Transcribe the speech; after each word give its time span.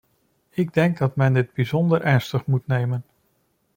Ik 0.49 0.73
denk 0.73 0.97
dat 0.97 1.15
men 1.15 1.33
dit 1.33 1.53
bijzonder 1.53 2.01
ernstig 2.01 2.45
moet 2.45 2.67
nemen. 2.67 3.03